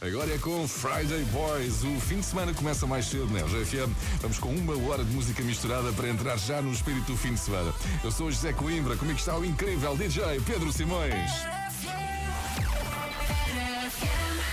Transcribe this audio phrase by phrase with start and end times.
[0.00, 1.82] Agora é com Friday Boys.
[1.82, 3.92] O fim de semana começa mais cedo na RGFM.
[4.20, 7.40] Vamos com uma hora de música misturada para entrar já no espírito do fim de
[7.40, 7.74] semana.
[8.04, 11.32] Eu sou o José Coimbra, comigo está o incrível DJ Pedro Simões.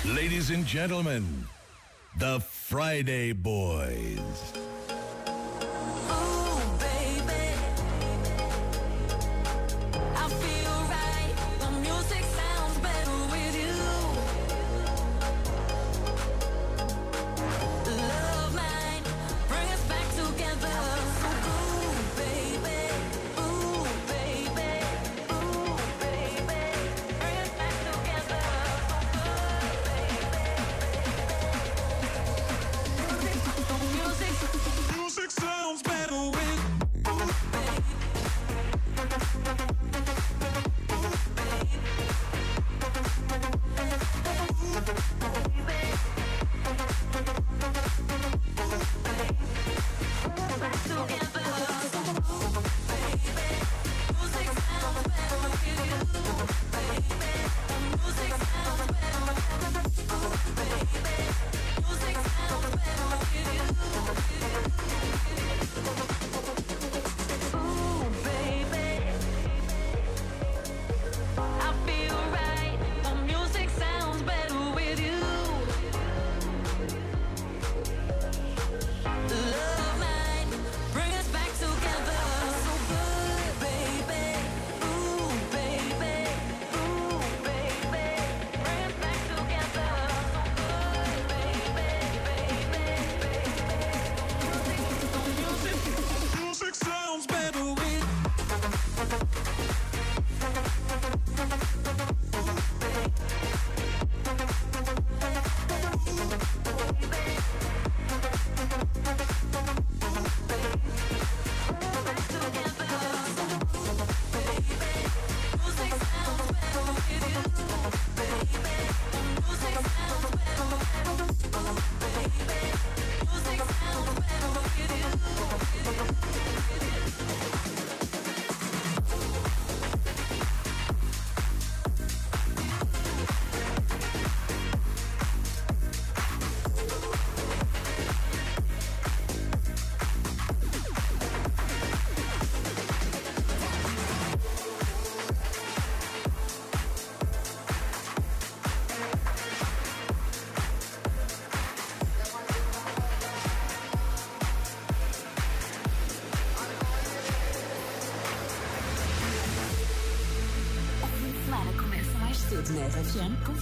[0.04, 1.24] Ladies and gentlemen,
[2.18, 4.65] the Friday Boys.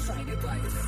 [0.05, 0.82] No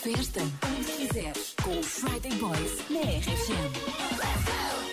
[0.00, 3.70] festa, onde quiseres, com o Friday Boys na RFM.
[4.16, 4.89] Let's go!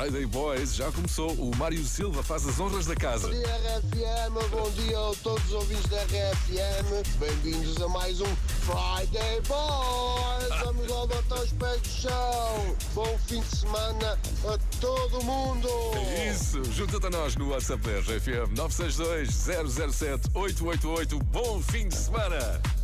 [0.00, 1.30] Friday Boys já começou.
[1.32, 3.28] O Mário Silva faz as honras da casa.
[3.28, 4.50] Bom dia, RFM.
[4.50, 7.18] Bom dia a todos os ouvintes da RFM.
[7.18, 10.64] Bem-vindos a mais um Friday Boys.
[10.64, 12.76] Vamos lá botar os pés no chão.
[12.94, 15.68] Bom fim de semana a todo mundo.
[16.16, 19.28] É isso, junta-te a nós no WhatsApp da RFM 962
[19.92, 21.18] 007 888.
[21.24, 22.79] Bom fim de semana!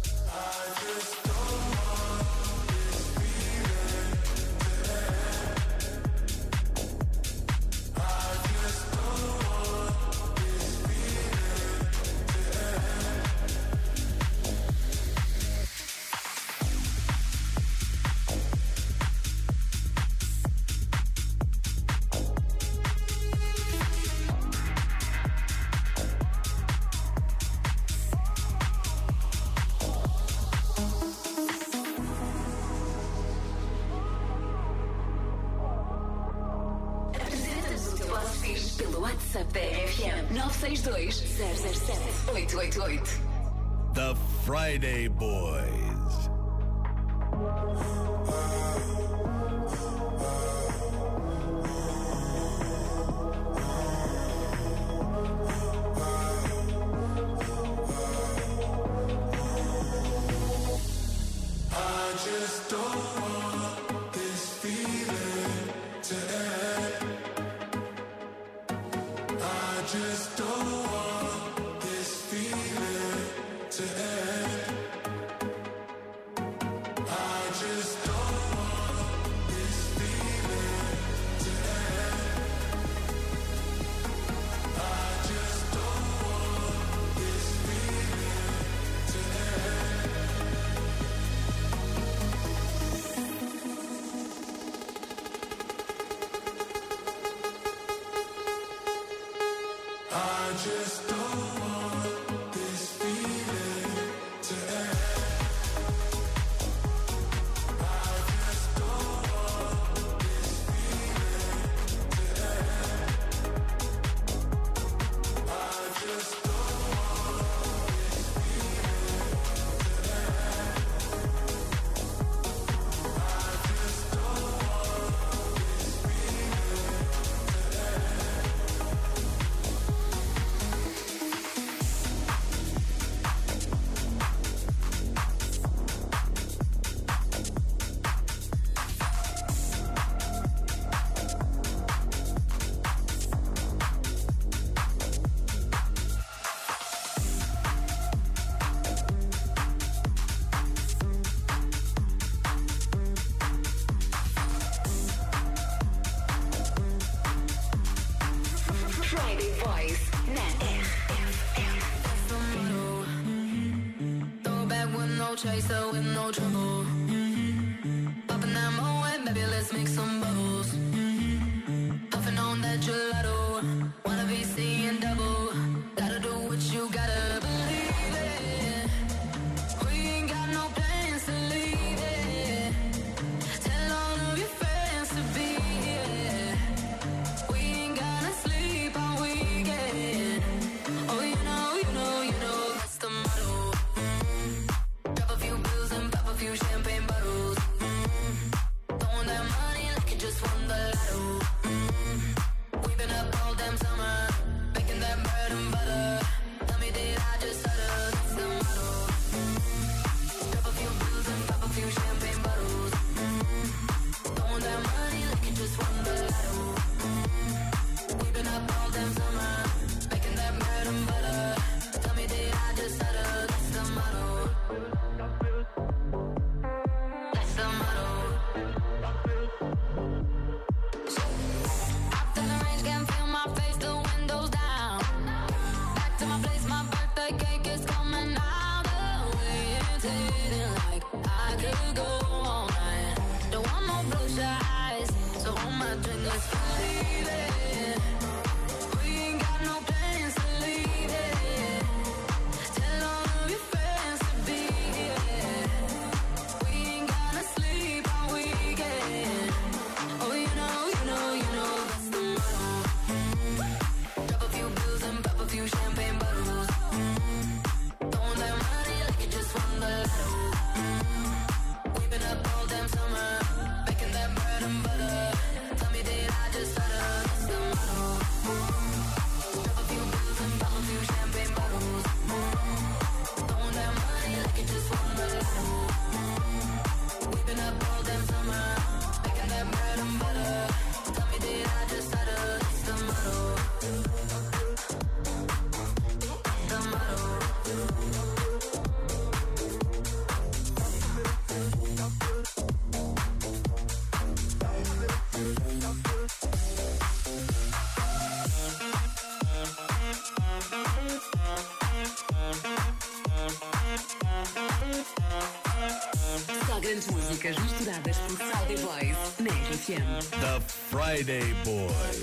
[317.36, 320.20] músicas misturadas por Boys na RFM.
[320.40, 322.22] The Friday Boys.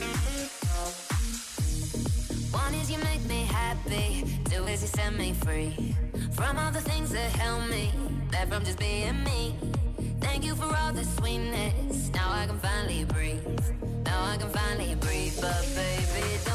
[2.51, 5.95] One is you make me happy, two is you set me free
[6.31, 7.31] from all the things that
[7.69, 7.91] me
[8.49, 9.55] from just being me.
[10.19, 12.09] Thank you for all the sweetness.
[12.13, 13.45] Now I can finally breathe.
[14.05, 16.52] Now I can finally breathe, but baby,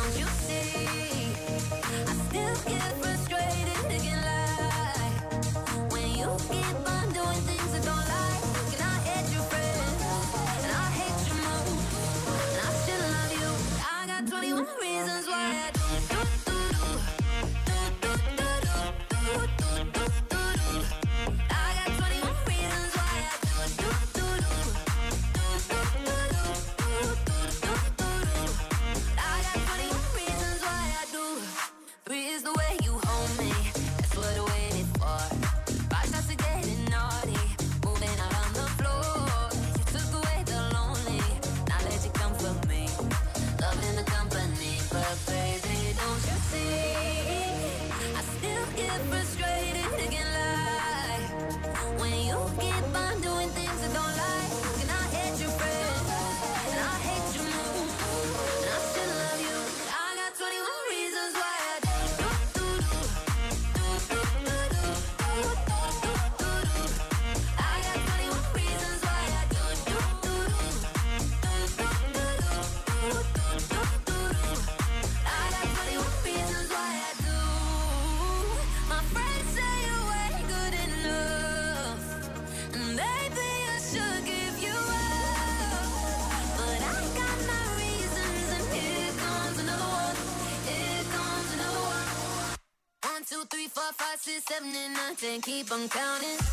[95.43, 96.48] keep on counting.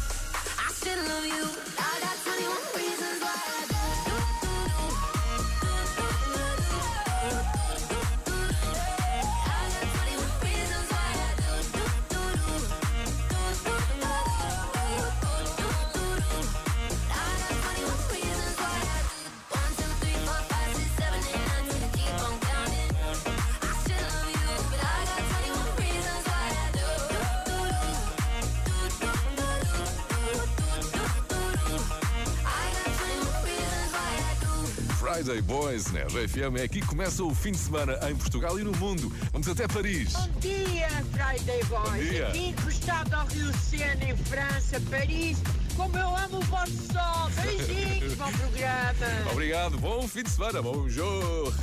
[36.16, 39.12] BFM É aqui que começa o fim de semana em Portugal e no mundo.
[39.34, 40.14] Vamos até Paris.
[40.14, 41.90] Bom dia, Friday Boys.
[41.90, 42.28] Bom dia.
[42.30, 45.38] Aqui encostado ao Rio Sena, em França, Paris.
[45.76, 47.30] Como eu amo o vosso sol.
[47.44, 49.32] Beijinhos, bom programa.
[49.32, 51.54] Obrigado, bom fim de semana, bom jogo.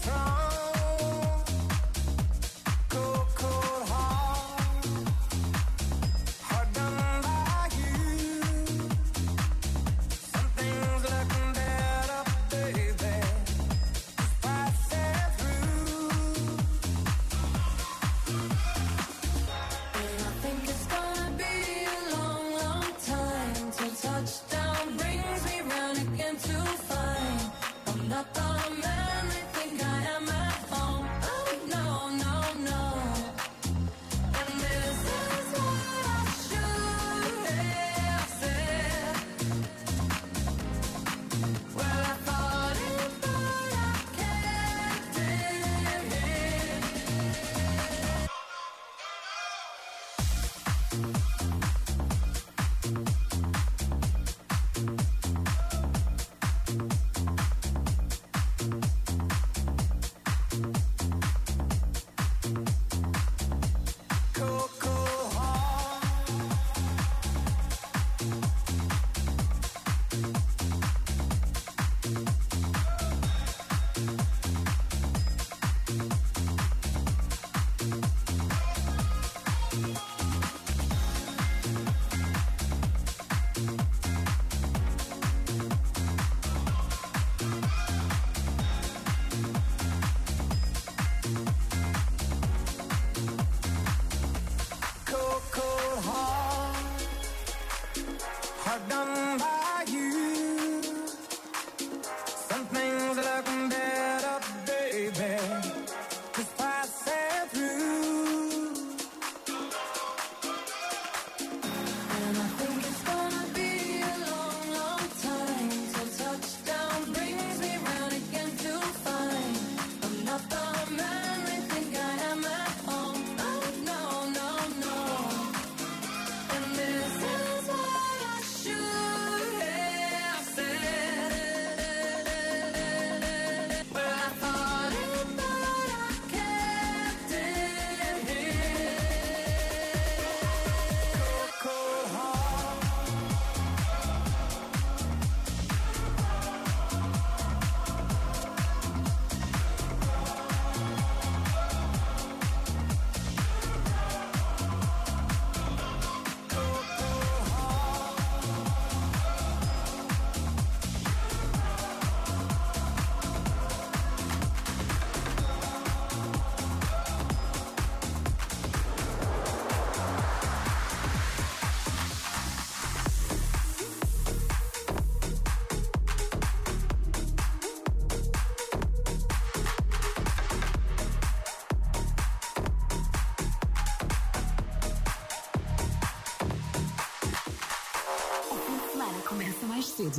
[0.00, 0.54] strong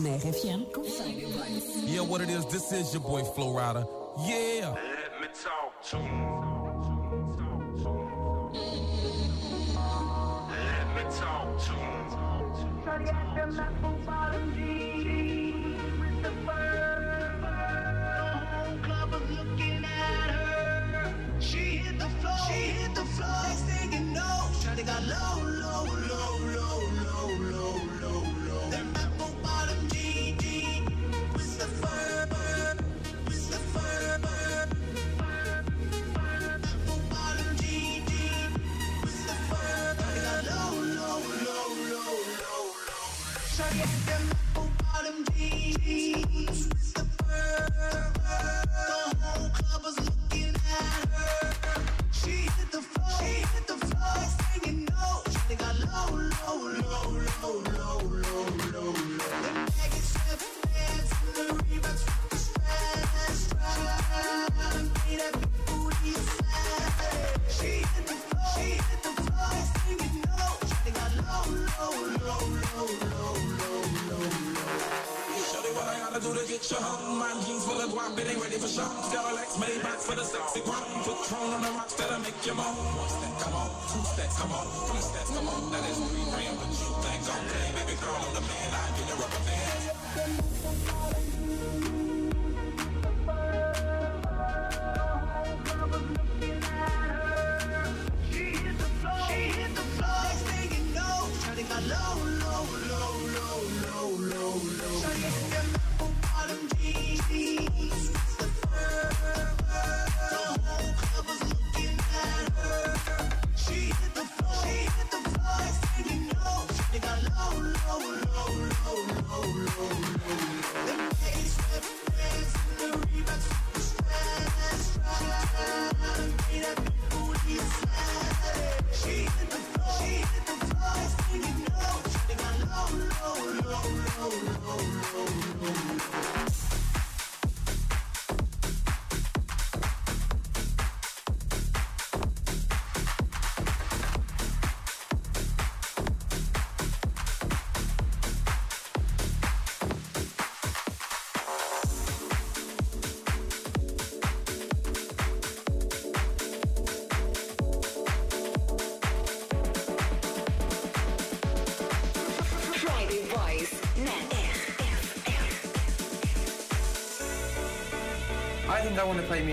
[0.04, 0.66] RFM.
[1.88, 3.86] Yeah, what it is, this is your boy Flow Rider.
[4.26, 4.74] Yeah.
[4.74, 6.04] Let me talk to you.
[10.52, 11.74] Let me talk to.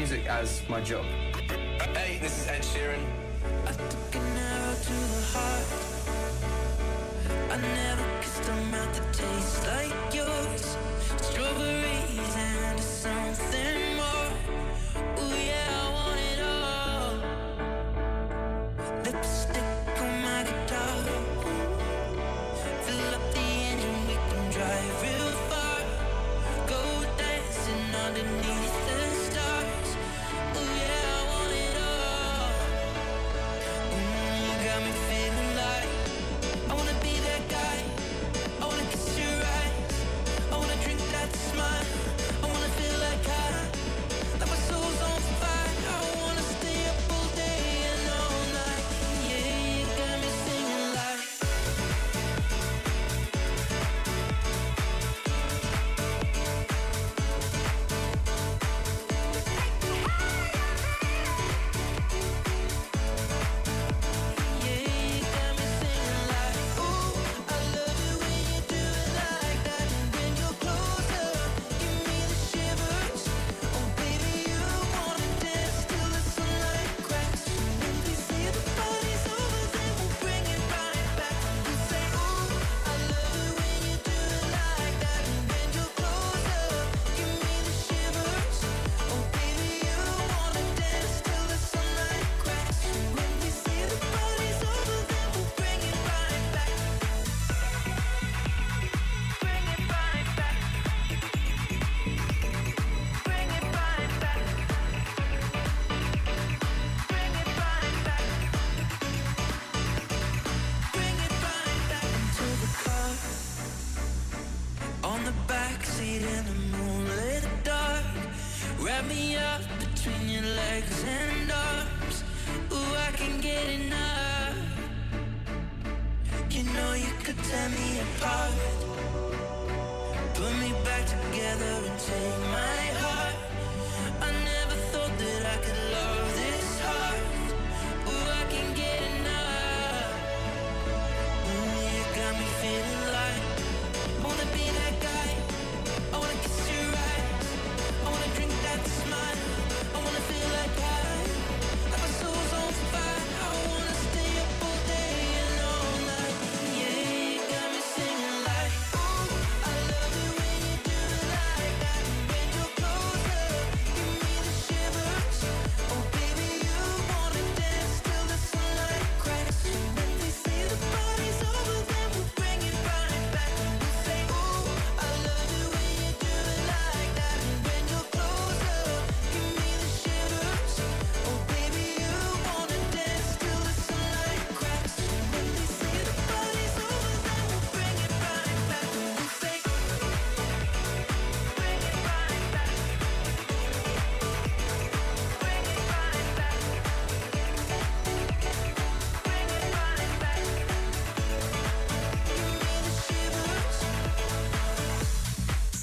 [0.08, 1.04] Music as my job.
[1.96, 3.15] Hey, this is Ed Sheeran.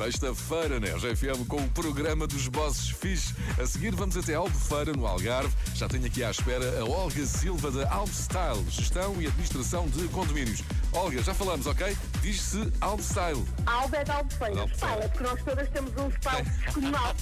[0.04, 1.46] Sexta-feira na né?
[1.48, 3.34] Com o programa dos Bosses Fish.
[3.58, 5.50] A seguir vamos até Albufeira, no Algarve.
[5.74, 10.62] Já tenho aqui à espera a Olga Silva da Albstyle, Gestão e Administração de Condomínios.
[10.92, 11.96] Olga, já falamos, ok?
[12.22, 13.46] Diz-se Albstyle.
[13.66, 14.68] Alba é da Albufeira.
[14.76, 17.16] Fala, porque nós todas temos um espaço descomunal.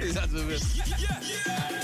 [0.00, 0.82] Exatamente.
[0.98, 1.81] yeah, yeah.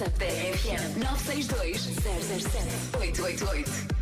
[0.00, 3.99] Santarém FM 962 007 888.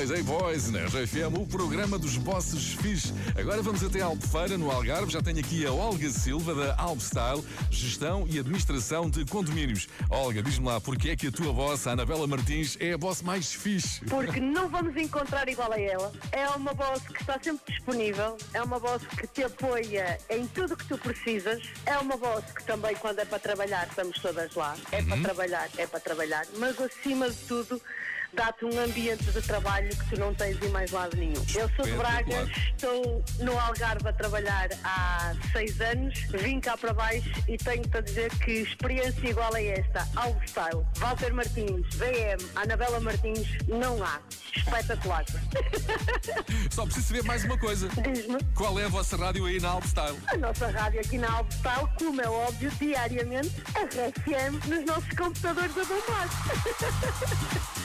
[0.00, 3.12] Friday Boys na RFM, o programa dos bosses fixe.
[3.38, 5.12] Agora vamos até Albufeira, no Algarve.
[5.12, 9.88] Já tenho aqui a Olga Silva, da Albstyle, Gestão e Administração de Condomínios.
[10.08, 13.20] Olga, diz-me lá, porque é que a tua boss, a Anabela Martins, é a boss
[13.20, 14.02] mais fixe?
[14.06, 16.10] Porque não vamos encontrar igual a ela.
[16.32, 20.78] É uma boss que está sempre disponível, é uma boss que te apoia em tudo
[20.78, 24.74] que tu precisas, é uma boss que também, quando é para trabalhar, estamos todas lá.
[24.92, 26.46] É para trabalhar, é para trabalhar.
[26.56, 27.82] Mas acima de tudo,
[28.34, 31.42] dá-te um ambiente de trabalho que tu não tens em mais lado nenhum.
[31.54, 36.92] Eu sou de Braga, estou no Algarve a trabalhar há seis anos, vim cá para
[36.92, 42.44] baixo e tenho-te a dizer que experiência igual a esta, Alvo Style, Walter Martins, VM,
[42.56, 44.20] Anabela Martins, não há.
[44.56, 45.24] Espetacular.
[46.70, 47.88] Só preciso saber mais uma coisa.
[47.88, 48.42] Diz-me.
[48.54, 50.18] Qual é a vossa rádio aí na Albstyle?
[50.26, 55.10] A nossa rádio aqui na Alvo Style, como é óbvio, diariamente, a RFM nos nossos
[55.10, 56.28] computadores a bombar.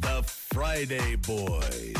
[0.00, 1.99] The Friday Boys.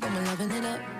[0.00, 0.99] keep on loving it up.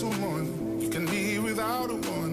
[0.00, 0.80] someone.
[0.80, 2.29] You can be without a one.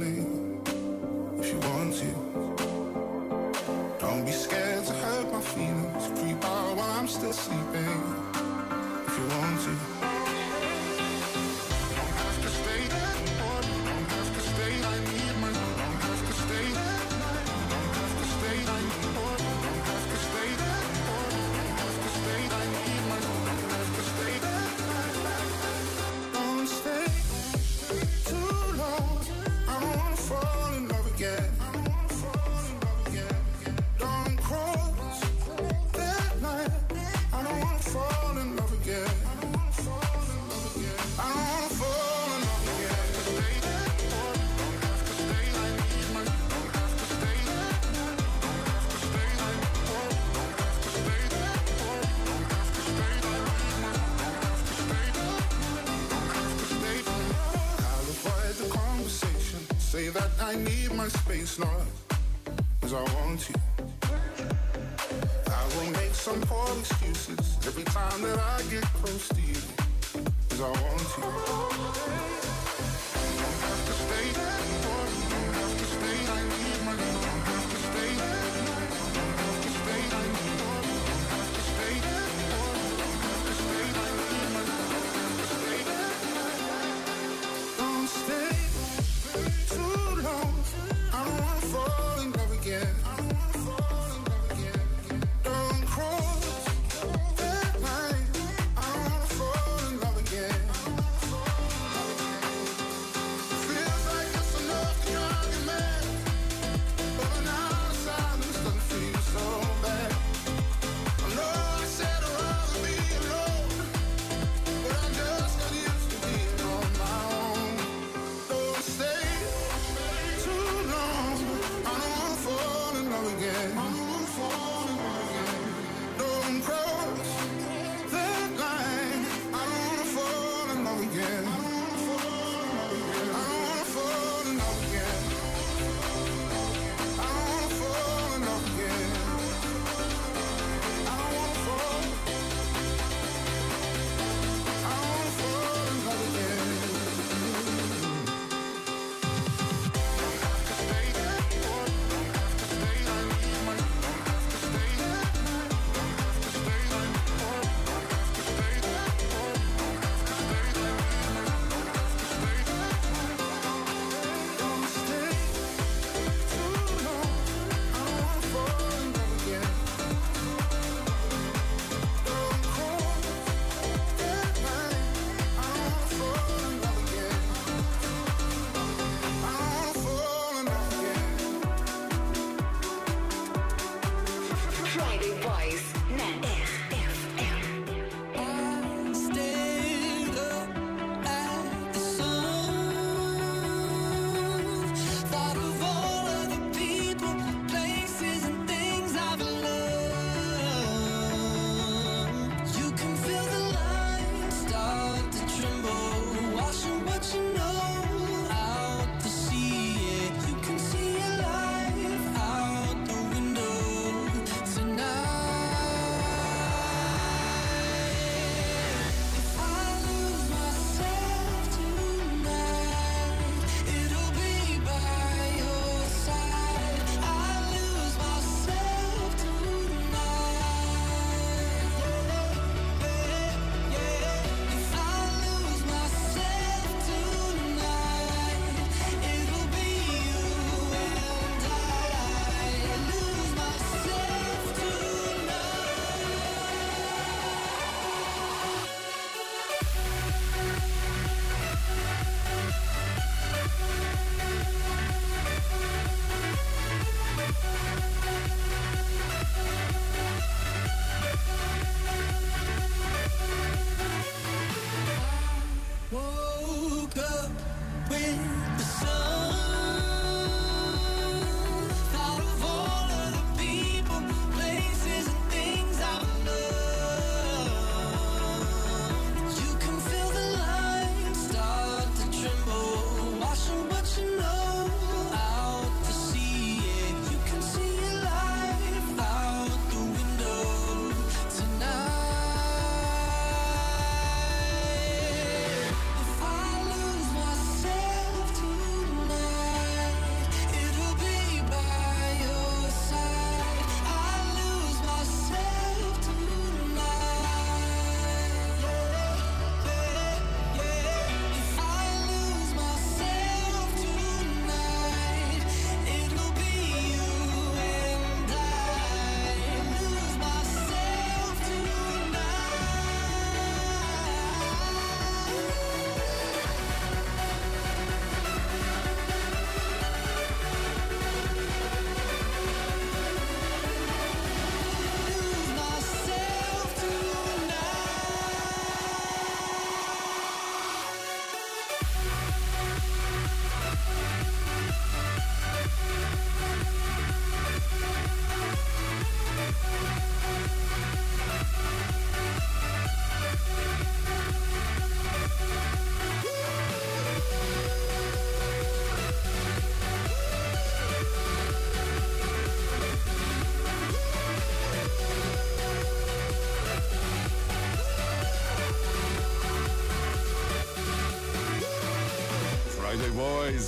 [61.37, 63.55] face noise I want you.
[65.47, 69.46] I will make some poor excuses Every time that I get close to you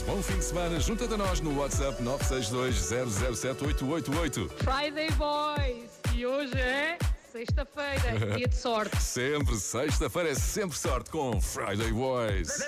[0.06, 0.80] Bom fim de semana.
[0.80, 4.48] Junta-te a nós no WhatsApp 962-007-888.
[4.58, 5.90] Friday Boys!
[6.14, 6.96] E hoje é
[7.32, 9.02] sexta-feira, dia de sorte.
[9.02, 12.60] Sempre, sexta-feira é sempre sorte com Friday Boys.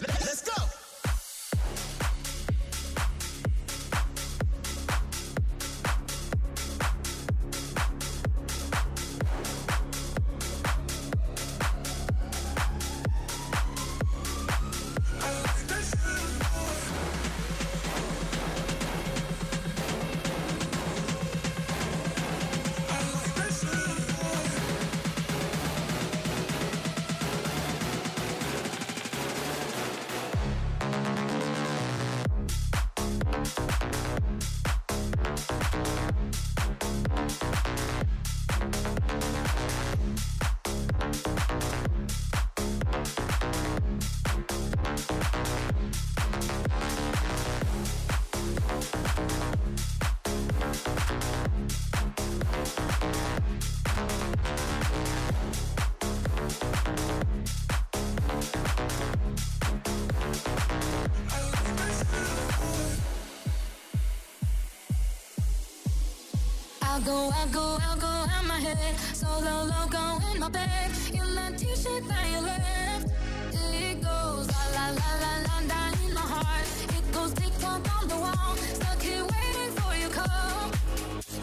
[67.05, 67.31] Go!
[67.33, 68.95] I'll go, I'll go, out my head.
[69.13, 70.91] Solo loco in my bed.
[71.11, 73.07] In that t-shirt that you left.
[73.53, 76.67] It goes la la la la la down in my heart.
[76.95, 78.55] It goes tick tock on the wall.
[78.73, 80.71] Stuck here waiting for your call.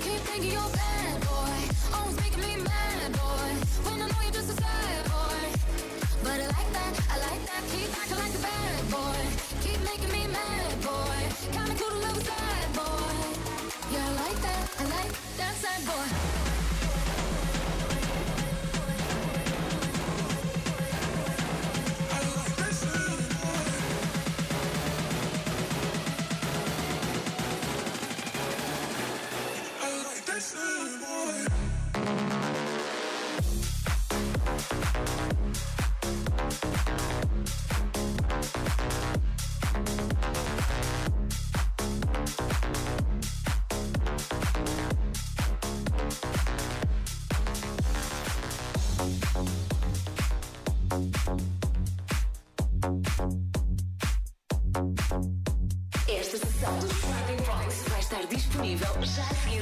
[0.05, 1.28] Keep thinking you're bad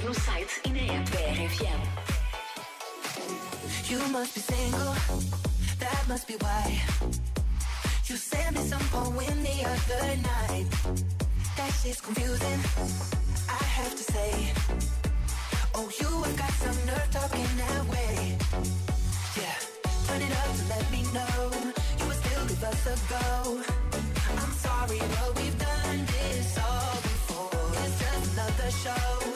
[0.06, 1.80] no site e na app RFM.
[3.90, 4.94] You must be single,
[5.80, 6.64] that must be why.
[8.06, 10.68] You sent me some poem the other night.
[11.56, 12.60] That shit's confusing,
[13.48, 14.30] I have to say.
[15.74, 18.38] Oh, you have got some nerve talking that way.
[19.40, 19.58] Yeah,
[20.06, 21.36] turn it up to let me know
[21.98, 23.26] you would still give us a go.
[24.42, 27.72] I'm sorry, but we've done this all before.
[27.82, 29.35] It's just another show,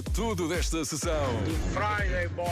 [0.00, 1.12] É tudo desta sessão.
[1.74, 2.46] Friday Boy!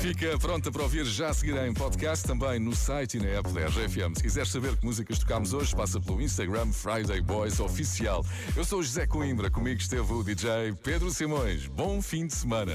[0.00, 3.48] Fica pronta para ouvir já a seguir em podcast, também no site e na app
[3.52, 4.16] da RFM.
[4.16, 8.26] Se quiseres saber que músicas tocámos hoje, passa pelo Instagram Friday Boys Oficial.
[8.56, 11.68] Eu sou o José Coimbra, comigo esteve o DJ Pedro Simões.
[11.68, 12.72] Bom fim de semana.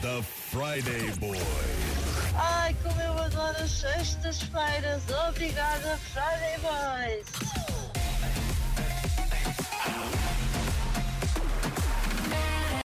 [0.00, 0.20] The
[0.50, 1.40] Friday Boys.
[2.34, 5.00] Ai, como eu adoro as sextas-feiras.
[5.28, 7.83] Obrigada, Friday Boys.